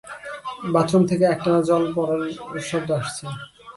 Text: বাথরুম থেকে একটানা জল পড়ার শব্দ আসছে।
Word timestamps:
বাথরুম 0.73 1.03
থেকে 1.09 1.25
একটানা 1.27 1.59
জল 1.69 1.83
পড়ার 1.95 2.21
শব্দ 2.69 2.89
আসছে। 2.99 3.25